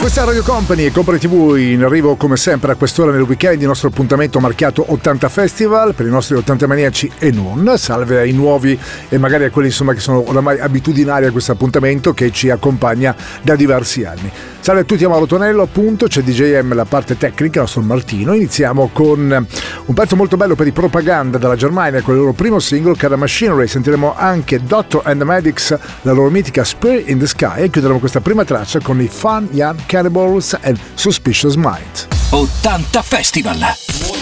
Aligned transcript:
Questa 0.00 0.22
è 0.22 0.24
Radio 0.24 0.42
Company 0.42 0.84
e 0.84 0.90
Company 0.92 1.18
TV 1.18 1.56
in 1.56 1.84
arrivo 1.84 2.16
come 2.16 2.36
sempre 2.36 2.72
a 2.72 2.74
quest'ora 2.74 3.12
nel 3.12 3.22
weekend 3.22 3.60
il 3.60 3.66
nostro 3.66 3.88
appuntamento 3.88 4.40
marchiato 4.40 4.84
80 4.92 5.28
Festival 5.28 5.94
per 5.94 6.06
i 6.06 6.10
nostri 6.10 6.34
80 6.36 6.66
maniaci 6.66 7.10
e 7.18 7.30
non, 7.30 7.72
salve 7.76 8.18
ai 8.18 8.32
nuovi 8.32 8.78
e 9.08 9.18
magari 9.18 9.44
a 9.44 9.50
quelli 9.50 9.68
insomma 9.68 9.94
che 9.94 10.00
sono 10.00 10.28
oramai 10.28 10.58
abitudinari 10.58 11.26
a 11.26 11.30
questo 11.30 11.52
appuntamento 11.52 12.12
che 12.14 12.30
ci 12.32 12.50
accompagna 12.50 13.14
da 13.42 13.54
diversi 13.54 14.04
anni. 14.04 14.30
Salve 14.62 14.82
a 14.82 14.84
tutti 14.84 15.02
a 15.02 15.08
Mauro 15.08 15.26
Tonello, 15.26 15.62
appunto, 15.62 16.06
c'è 16.06 16.22
DJM 16.22 16.74
la 16.74 16.84
parte 16.84 17.16
tecnica, 17.16 17.56
il 17.56 17.62
nostro 17.62 17.82
Martino. 17.82 18.32
Iniziamo 18.32 18.90
con 18.92 19.46
un 19.86 19.94
pezzo 19.94 20.14
molto 20.14 20.36
bello 20.36 20.54
per 20.54 20.68
i 20.68 20.70
propaganda 20.70 21.36
dalla 21.36 21.56
Germania, 21.56 22.00
con 22.00 22.14
il 22.14 22.20
loro 22.20 22.32
primo 22.32 22.60
singolo 22.60 22.94
che 22.94 23.06
era 23.06 23.16
Machinery. 23.16 23.66
Sentiremo 23.66 24.14
anche 24.16 24.62
Doctor 24.62 25.02
and 25.04 25.18
the 25.18 25.24
Medics, 25.24 25.76
la 26.02 26.12
loro 26.12 26.30
mitica 26.30 26.62
Spirit 26.62 27.08
in 27.08 27.18
the 27.18 27.26
Sky 27.26 27.62
e 27.62 27.70
chiuderemo 27.70 27.98
questa 27.98 28.20
prima 28.20 28.44
traccia 28.44 28.78
con 28.78 29.00
i 29.00 29.08
Fun 29.08 29.48
Young 29.50 29.80
Cannibals 29.88 30.54
and 30.54 30.78
Suspicious 30.96 31.56
Mind. 31.56 32.06
80 32.32 33.02
Festival! 33.02 34.21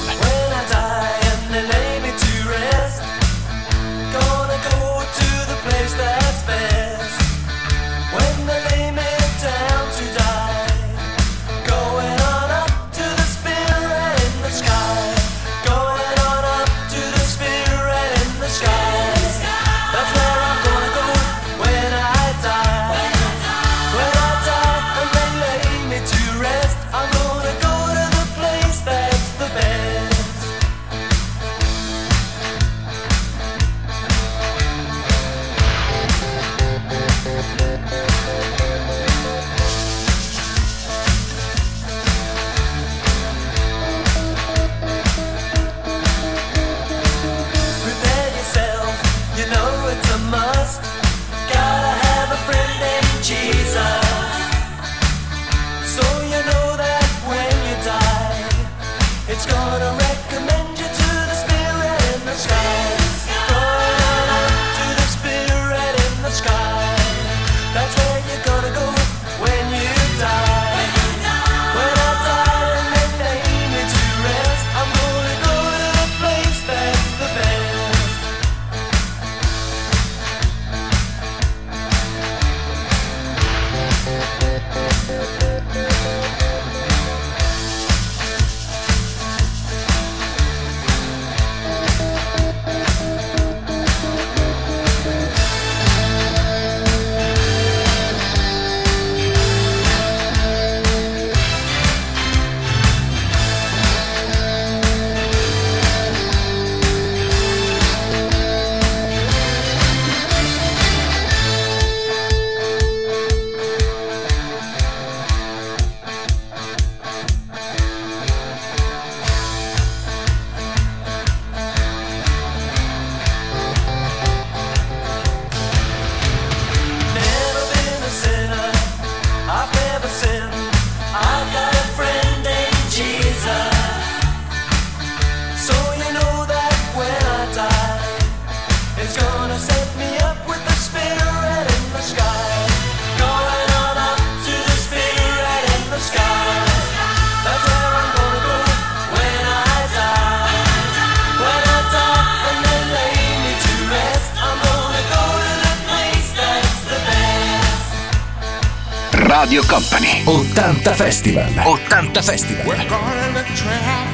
80 160.91 161.03
Festival. 161.03 161.43
80 161.43 162.21
Festival. 162.21 162.65
We're 162.67 162.85
calling 162.89 163.35
a 163.37 163.43
trap. 163.55 164.07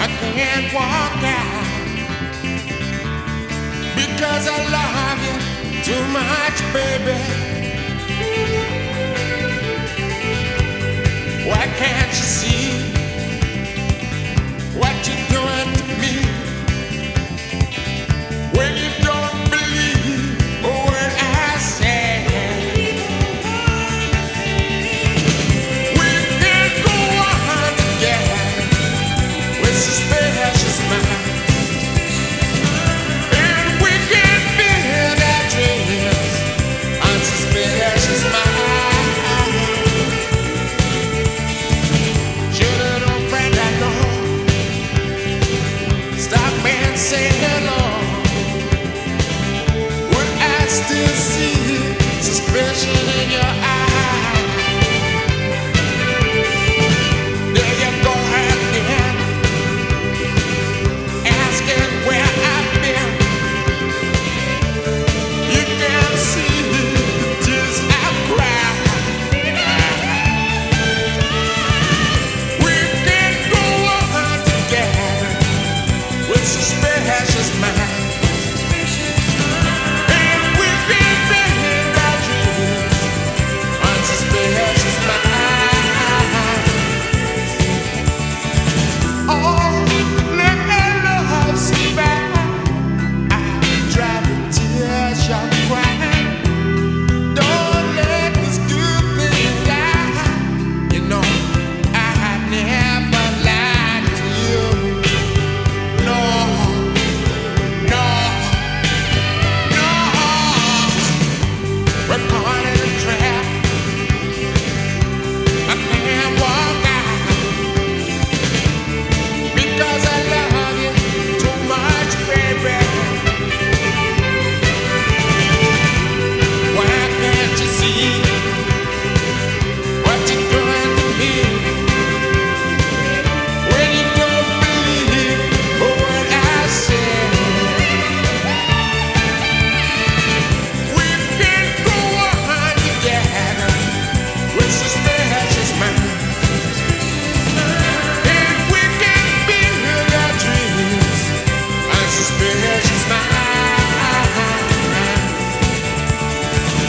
I 0.00 0.06
can't 0.20 0.72
walk 0.72 1.22
out. 1.22 1.64
Because 3.94 4.48
I 4.48 4.58
love 4.72 5.20
you 5.26 5.36
too 5.82 6.02
much, 6.16 6.58
baby. 6.72 7.18
Why 11.46 11.64
can't 11.76 12.08
you 12.08 12.26
see 12.38 12.70
what 14.78 14.94
you're 15.06 15.26
doing 15.28 15.70
to 15.76 15.84
me? 16.00 16.14
When 18.56 18.72
you 18.76 18.97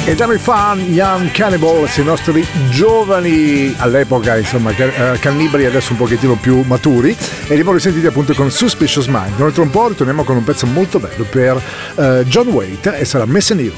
Ed 0.10 0.20
i 0.20 0.38
fan 0.40 0.80
Young 0.92 1.30
Cannibals, 1.30 1.98
i 1.98 2.04
nostri 2.04 2.44
giovani 2.72 3.76
all'epoca, 3.78 4.38
insomma, 4.38 4.72
eh, 4.72 5.20
cannibali 5.20 5.68
adesso 5.68 5.92
un 5.92 6.00
pochettino 6.00 6.34
più 6.34 6.64
maturi 6.66 7.12
e 7.12 7.16
li 7.46 7.52
abbiamo 7.52 7.74
risentiti 7.74 8.08
appunto 8.08 8.34
con 8.34 8.50
Suspicious 8.50 9.06
Mind. 9.06 9.38
Noi 9.38 9.54
tra 9.54 9.62
un 9.62 9.70
po' 9.70 9.88
ritorniamo 9.88 10.24
con 10.24 10.36
un 10.36 10.44
pezzo 10.44 10.66
molto 10.66 10.98
bello 11.00 11.26
per 11.26 11.62
eh, 11.94 12.24
John 12.26 12.48
Waite 12.48 12.98
e 12.98 13.06
sarà 13.06 13.28
Missing 13.28 13.60
You. 13.60 13.74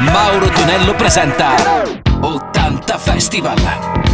Mauro 0.00 0.48
Tonello 0.48 0.94
presenta 0.94 1.82
80 2.22 2.96
Festival. 2.96 4.11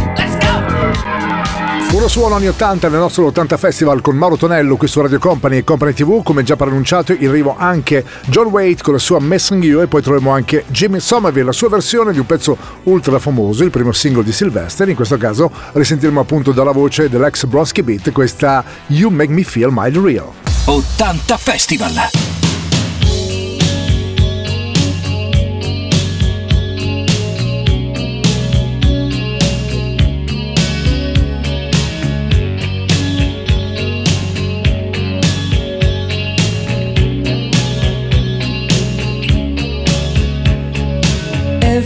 Puro 1.89 2.07
suono 2.07 2.35
anni 2.35 2.47
80 2.47 2.87
nel 2.87 2.99
nostro 2.99 3.25
80 3.25 3.57
Festival 3.57 4.01
con 4.01 4.15
Mauro 4.15 4.37
Tonello 4.37 4.77
qui 4.77 4.87
su 4.87 5.01
Radio 5.01 5.17
Company 5.17 5.57
e 5.57 5.63
Company 5.63 5.93
TV, 5.93 6.21
come 6.21 6.43
già 6.43 6.55
preannunciato 6.55 7.13
in 7.13 7.27
arrivo 7.27 7.55
anche 7.57 8.05
John 8.27 8.45
Waite 8.45 8.83
con 8.83 8.93
la 8.93 8.99
sua 8.99 9.19
Messing 9.19 9.63
You 9.63 9.81
e 9.81 9.87
poi 9.87 10.03
troviamo 10.03 10.29
anche 10.29 10.65
Jimmy 10.67 10.99
Somerville, 10.99 11.47
la 11.47 11.51
sua 11.51 11.67
versione 11.67 12.13
di 12.13 12.19
un 12.19 12.27
pezzo 12.27 12.55
ultra 12.83 13.17
famoso, 13.17 13.63
il 13.63 13.71
primo 13.71 13.91
singolo 13.91 14.21
di 14.21 14.31
Sylvester, 14.31 14.87
in 14.87 14.95
questo 14.95 15.17
caso 15.17 15.49
risentiremo 15.73 16.19
appunto 16.19 16.51
dalla 16.51 16.71
voce 16.71 17.09
dell'ex 17.09 17.45
Brosky 17.45 17.81
Beat 17.81 18.11
questa 18.11 18.63
You 18.87 19.09
Make 19.09 19.31
Me 19.31 19.43
Feel 19.43 19.71
Mild 19.71 19.97
Real. 19.97 20.31
80 20.65 21.37
Festival. 21.37 22.38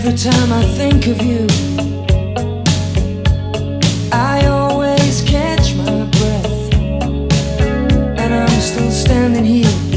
Every 0.05 0.17
time 0.17 0.51
I 0.51 0.63
think 0.75 1.07
of 1.07 1.21
you, 1.21 1.47
I 4.11 4.45
always 4.47 5.21
catch 5.21 5.75
my 5.75 6.03
breath. 6.17 6.73
And 8.19 8.33
I'm 8.33 8.59
still 8.59 8.91
standing 8.91 9.45
here, 9.45 9.92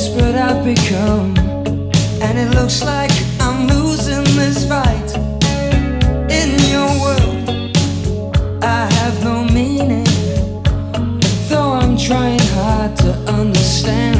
desperate 0.00 0.34
I've 0.34 0.64
become, 0.64 1.36
and 2.22 2.38
it 2.38 2.54
looks 2.54 2.82
like 2.82 3.10
I'm 3.38 3.66
losing 3.66 4.24
this 4.34 4.66
fight. 4.66 5.10
In 6.40 6.50
your 6.74 6.90
world, 7.04 7.76
I 8.64 8.88
have 8.94 9.22
no 9.22 9.44
meaning, 9.44 10.08
though 11.50 11.72
I'm 11.72 11.98
trying 11.98 12.40
hard 12.54 12.96
to 13.04 13.12
understand. 13.28 14.19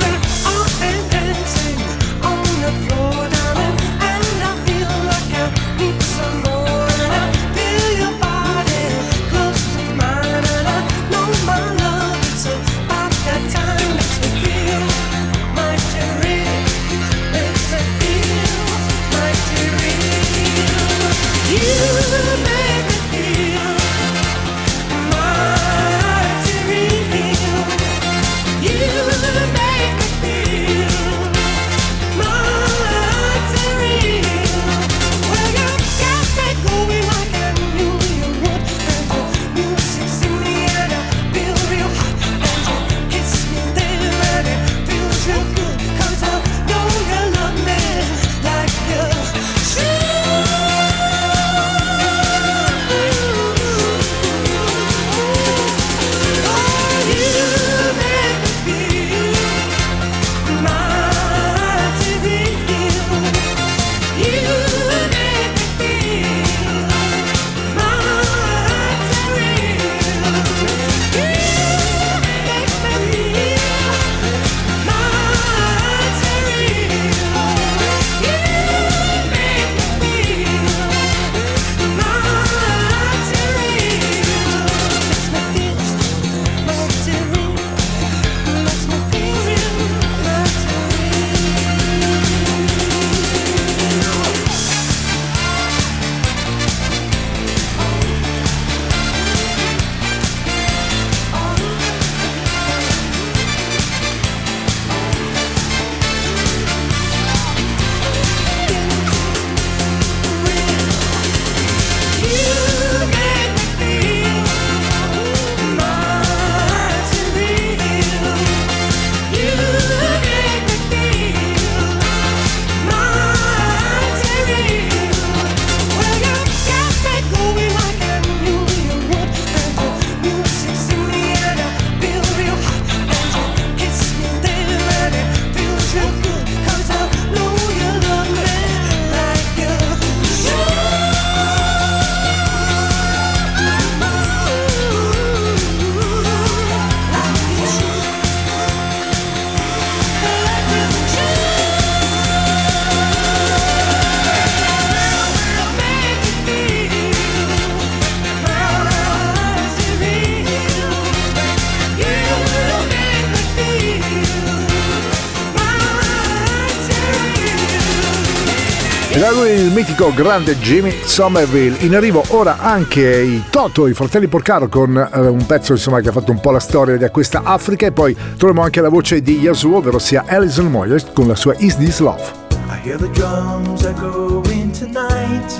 Da 169.21 169.29
lui 169.29 169.51
il 169.51 169.71
mitico 169.71 170.11
grande 170.11 170.57
Jimmy 170.57 170.91
Somerville. 171.03 171.77
In 171.85 171.95
arrivo 171.95 172.23
ora 172.29 172.57
anche 172.57 173.21
i 173.21 173.43
Toto, 173.51 173.85
i 173.85 173.93
fratelli 173.93 174.25
Porcaro, 174.25 174.67
con 174.67 174.97
eh, 174.97 175.19
un 175.19 175.45
pezzo 175.45 175.73
insomma, 175.73 175.99
che 175.99 176.09
ha 176.09 176.11
fatto 176.11 176.31
un 176.31 176.39
po' 176.39 176.49
la 176.49 176.59
storia 176.59 176.97
di 176.97 177.07
questa 177.09 177.43
Africa. 177.43 177.85
E 177.85 177.91
poi 177.91 178.15
troviamo 178.15 178.63
anche 178.63 178.81
la 178.81 178.89
voce 178.89 179.21
di 179.21 179.37
Yasuo, 179.37 179.77
ovvero 179.77 179.99
sia 179.99 180.23
Alison 180.25 180.71
Moyers, 180.71 181.05
con 181.13 181.27
la 181.27 181.35
sua 181.35 181.53
Is 181.59 181.77
This 181.77 181.99
Love? 181.99 182.23
I 182.67 182.79
hear 182.83 182.97
the 182.97 183.11
drums 183.11 183.85
echoing 183.85 184.71
tonight 184.71 185.59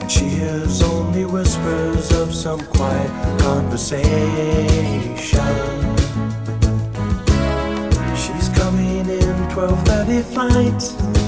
And 0.00 0.10
she 0.10 0.24
hears 0.24 0.82
only 0.82 1.22
whispers 1.24 2.10
of 2.10 2.34
some 2.34 2.60
quiet 2.66 3.12
conversation 3.38 4.08
She's 8.16 8.48
coming 8.58 9.08
in 9.08 9.46
12.30 9.54 10.24
flight 10.32 11.27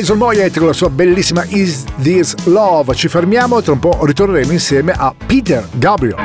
Alison 0.00 0.16
Moyet 0.16 0.56
con 0.56 0.66
la 0.66 0.72
sua 0.72 0.88
bellissima 0.88 1.44
Is 1.48 1.84
This 2.00 2.34
Love. 2.44 2.94
Ci 2.94 3.06
fermiamo 3.08 3.58
e 3.58 3.62
tra 3.62 3.72
un 3.72 3.80
po' 3.80 3.98
ritorneremo 4.00 4.50
insieme 4.50 4.92
a 4.96 5.14
Peter 5.26 5.68
Gabriel. 5.72 6.16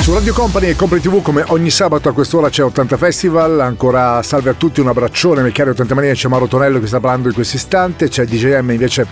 Su 0.00 0.12
Radio 0.12 0.32
Company 0.32 0.70
e 0.70 0.74
Company 0.74 1.00
TV 1.00 1.22
come 1.22 1.44
ogni 1.48 1.70
sabato 1.70 2.08
a 2.08 2.12
quest'ora 2.12 2.48
c'è 2.48 2.64
80 2.64 2.96
Festival, 2.96 3.60
ancora 3.60 4.20
salve 4.24 4.50
a 4.50 4.54
tutti, 4.54 4.80
un 4.80 4.88
abbraccione, 4.88 5.40
miei 5.40 5.52
cari 5.52 5.70
80 5.70 5.94
mania, 5.94 6.14
c'è 6.14 6.26
Mauro 6.26 6.48
Tonello 6.48 6.80
che 6.80 6.88
sta 6.88 6.98
parlando 6.98 7.28
in 7.28 7.34
questo 7.34 7.54
istante, 7.54 8.08
c'è 8.08 8.24
DJM 8.24 8.72
invece 8.72 9.06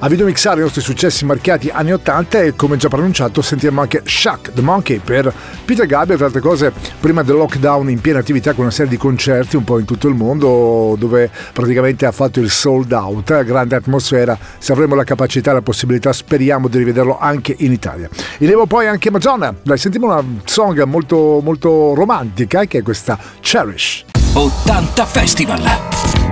a 0.00 0.08
videomixare 0.08 0.60
i 0.60 0.62
nostri 0.62 0.80
successi 0.80 1.24
marchiati 1.24 1.70
anni 1.70 1.92
80 1.92 2.42
e 2.42 2.56
come 2.56 2.76
già 2.76 2.88
pronunciato 2.88 3.42
sentiremo 3.42 3.80
anche 3.80 4.02
Shaq 4.04 4.52
the 4.52 4.60
Monkey 4.60 4.98
per 4.98 5.32
Peter 5.64 5.86
Gabriel, 5.86 6.16
tra 6.16 6.26
altre 6.26 6.40
cose 6.40 6.72
prima 7.00 7.22
del 7.22 7.36
lockdown 7.36 7.90
in 7.90 8.00
piena 8.00 8.18
attività 8.18 8.52
con 8.52 8.64
una 8.64 8.72
serie 8.72 8.90
di 8.90 8.96
concerti 8.96 9.56
un 9.56 9.64
po' 9.64 9.78
in 9.78 9.84
tutto 9.84 10.08
il 10.08 10.14
mondo 10.14 10.94
dove 10.98 11.30
praticamente 11.52 12.06
ha 12.06 12.12
fatto 12.12 12.40
il 12.40 12.50
sold 12.50 12.92
out, 12.92 13.44
grande 13.44 13.76
atmosfera, 13.76 14.38
se 14.58 14.72
avremo 14.72 14.94
la 14.94 15.04
capacità 15.04 15.50
e 15.50 15.54
la 15.54 15.62
possibilità 15.62 16.12
speriamo 16.12 16.68
di 16.68 16.78
rivederlo 16.78 17.18
anche 17.18 17.54
in 17.58 17.72
Italia. 17.72 18.08
Inevo 18.38 18.66
poi 18.66 18.86
anche 18.86 19.10
Madonna, 19.10 19.54
dai 19.62 19.78
sentiamo 19.78 20.06
una 20.06 20.24
song 20.44 20.82
molto, 20.84 21.40
molto 21.42 21.94
romantica 21.94 22.64
che 22.64 22.78
è 22.78 22.82
questa 22.82 23.18
Cherish. 23.40 24.04
80 24.34 25.04
Festival. 25.06 25.62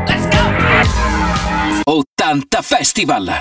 Let's 0.07 0.29
go! 0.29 1.16
80 1.89 2.63
Festival. 2.63 3.41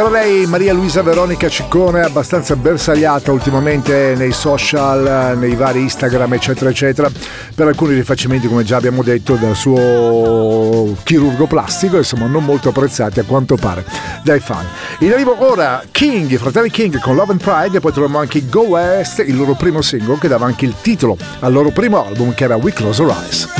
Però 0.00 0.12
lei, 0.12 0.46
Maria 0.46 0.72
Luisa 0.72 1.02
Veronica 1.02 1.46
Ciccone, 1.50 2.00
è 2.00 2.04
abbastanza 2.04 2.56
bersagliata 2.56 3.32
ultimamente 3.32 4.14
nei 4.16 4.32
social, 4.32 5.36
nei 5.36 5.54
vari 5.54 5.80
Instagram, 5.80 6.32
eccetera, 6.32 6.70
eccetera, 6.70 7.10
per 7.54 7.66
alcuni 7.66 7.92
rifacimenti, 7.92 8.48
come 8.48 8.64
già 8.64 8.78
abbiamo 8.78 9.02
detto, 9.02 9.34
dal 9.34 9.54
suo 9.54 10.96
chirurgo 11.02 11.46
plastico, 11.46 11.98
insomma, 11.98 12.24
non 12.28 12.46
molto 12.46 12.70
apprezzati 12.70 13.20
a 13.20 13.24
quanto 13.24 13.56
pare 13.56 13.84
dai 14.24 14.40
fan. 14.40 14.64
In 15.00 15.12
arrivo 15.12 15.36
ora 15.38 15.82
King, 15.90 16.34
fratelli 16.38 16.70
King 16.70 16.98
con 16.98 17.14
Love 17.14 17.32
and 17.32 17.42
Pride, 17.42 17.76
e 17.76 17.80
poi 17.80 17.92
troviamo 17.92 18.20
anche 18.20 18.48
Go 18.48 18.62
West, 18.68 19.18
il 19.18 19.36
loro 19.36 19.52
primo 19.52 19.82
singolo 19.82 20.16
che 20.16 20.28
dava 20.28 20.46
anche 20.46 20.64
il 20.64 20.76
titolo 20.80 21.18
al 21.40 21.52
loro 21.52 21.72
primo 21.72 22.02
album, 22.02 22.32
che 22.32 22.44
era 22.44 22.56
We 22.56 22.72
Close 22.72 23.02
Our 23.02 23.10
Eyes. 23.10 23.59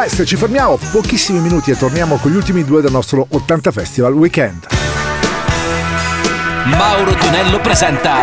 West, 0.00 0.24
ci 0.24 0.36
fermiamo 0.36 0.78
pochissimi 0.92 1.40
minuti 1.40 1.70
e 1.70 1.76
torniamo 1.76 2.16
con 2.16 2.30
gli 2.30 2.34
ultimi 2.34 2.64
due 2.64 2.80
del 2.80 2.90
nostro 2.90 3.26
80 3.28 3.70
Festival 3.70 4.14
Weekend. 4.14 4.66
Mauro 6.64 7.12
Tonello 7.16 7.60
presenta 7.60 8.18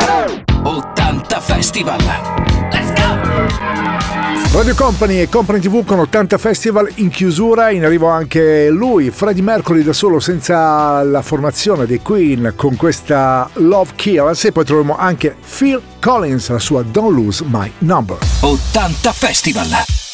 80 0.64 1.40
Festival. 1.40 2.00
Let's 2.72 2.94
go! 2.94 4.58
Radio 4.58 4.74
Company 4.74 5.20
e 5.20 5.30
Company 5.30 5.60
TV 5.60 5.86
con 5.86 6.00
80 6.00 6.40
Festival 6.40 6.92
in 6.96 7.10
chiusura, 7.10 7.70
in 7.70 7.86
arrivo 7.86 8.08
anche 8.08 8.72
lui, 8.72 9.12
Freddie 9.12 9.44
Mercury 9.44 9.84
da 9.84 9.94
solo 9.94 10.20
senza 10.20 11.04
la 11.04 11.22
formazione 11.22 11.86
dei 11.86 12.02
Queen 12.02 12.54
con 12.56 12.76
questa 12.76 13.48
Love 13.54 13.92
Kills 13.96 14.46
e 14.46 14.52
poi 14.52 14.66
troviamo 14.66 14.98
anche 14.98 15.36
Phil 15.56 15.80
Collins, 16.02 16.50
la 16.50 16.58
sua 16.58 16.82
Don't 16.82 17.14
Lose 17.14 17.44
My 17.48 17.72
Number. 17.80 18.18
80 18.40 19.12
Festival. 19.12 20.07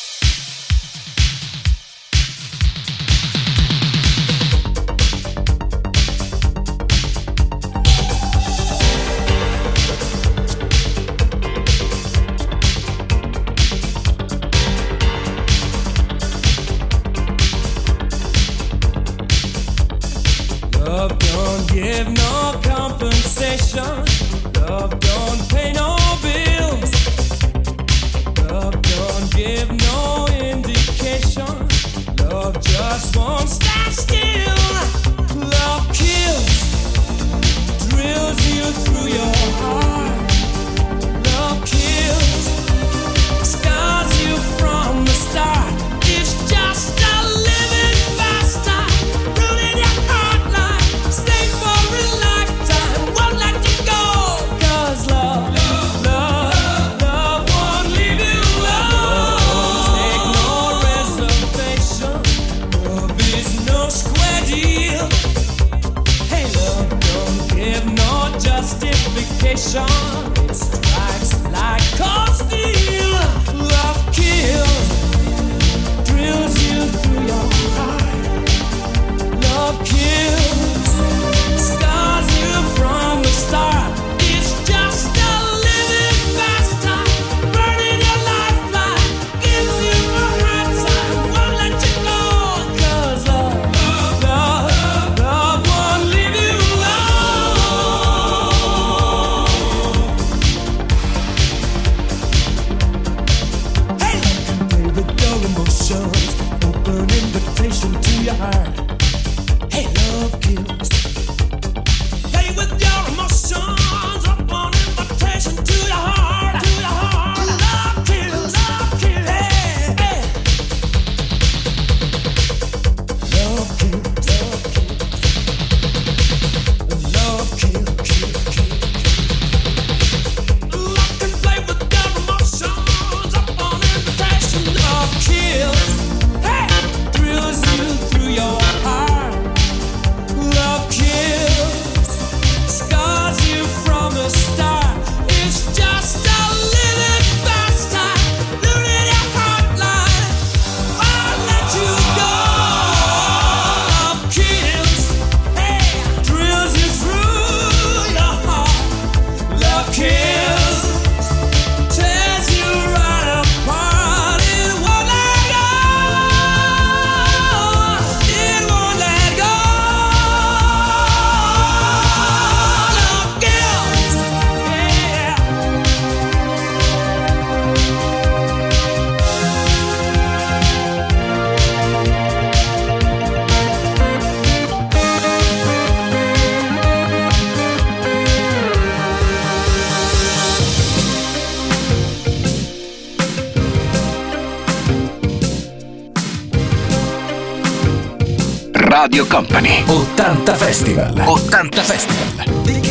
Company. 199.54 199.84
80 199.88 200.56
Festival. 200.56 201.14
80 201.28 201.84
Festival. 201.84 202.83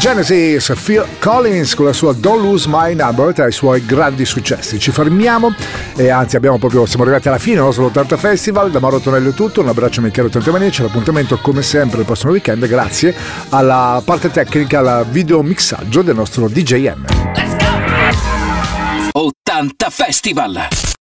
Genesis 0.00 0.72
Phil 0.82 1.04
Collins 1.18 1.74
con 1.74 1.84
la 1.84 1.92
sua 1.92 2.14
Don't 2.14 2.40
Lose 2.42 2.66
My 2.66 2.94
Number 2.94 3.34
tra 3.34 3.46
i 3.46 3.52
suoi 3.52 3.84
grandi 3.84 4.24
successi. 4.24 4.78
Ci 4.78 4.92
fermiamo 4.92 5.54
e 5.94 6.08
anzi 6.08 6.40
proprio, 6.40 6.86
siamo 6.86 7.02
arrivati 7.02 7.28
alla 7.28 7.36
fine 7.36 7.56
del 7.56 7.64
nostro 7.64 7.84
80 7.84 8.16
Festival. 8.16 8.70
Da 8.70 8.80
Mauro 8.80 8.98
Tonello 8.98 9.28
è 9.28 9.34
tutto, 9.34 9.60
un 9.60 9.68
abbraccio 9.68 10.00
amici 10.00 10.14
cari 10.14 10.28
80 10.28 10.50
maniaci, 10.52 10.82
l'appuntamento 10.82 11.36
come 11.42 11.60
sempre 11.60 12.00
il 12.00 12.06
prossimo 12.06 12.32
weekend 12.32 12.66
grazie 12.66 13.14
alla 13.50 14.00
parte 14.02 14.30
tecnica, 14.30 14.78
al 14.78 15.06
video 15.06 15.42
mixaggio 15.42 16.00
del 16.00 16.14
nostro 16.14 16.48
DJM. 16.48 17.04
80 19.12 19.90
Festival! 19.90 20.90